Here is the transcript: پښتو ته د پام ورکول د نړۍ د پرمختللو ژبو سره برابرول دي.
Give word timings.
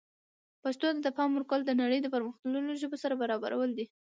پښتو 0.63 0.85
ته 0.93 0.99
د 1.03 1.07
پام 1.17 1.29
ورکول 1.33 1.61
د 1.65 1.71
نړۍ 1.81 1.99
د 2.01 2.07
پرمختللو 2.15 2.79
ژبو 2.81 2.97
سره 3.03 3.19
برابرول 3.21 3.69
دي. 3.77 3.85